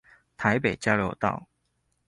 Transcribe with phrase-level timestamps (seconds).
[0.35, 1.47] 臺北交流道